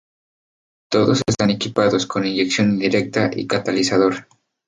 Todos 0.89 1.21
están 1.27 1.51
equipados 1.51 2.07
con 2.07 2.25
inyección 2.25 2.71
indirecta 2.71 3.29
y 3.35 3.45
catalizador. 3.45 4.25